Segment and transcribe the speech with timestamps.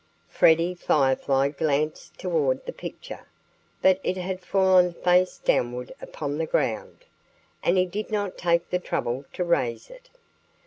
[0.27, 3.27] Freddie Firefly glanced toward the picture.
[3.83, 7.05] But it had fallen face downward upon the ground.
[7.61, 10.09] And he did not take the trouble to raise it.